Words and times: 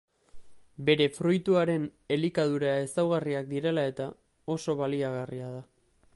Bere 0.87 1.05
fruituaren 1.17 1.85
elikadura 2.17 2.73
ezaugarriak 2.87 3.49
direla 3.55 3.85
eta 3.93 4.09
oso 4.57 4.81
baliagarria 4.85 5.55
da. 5.59 5.63